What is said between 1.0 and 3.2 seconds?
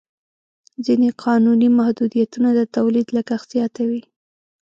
قانوني محدودیتونه د تولید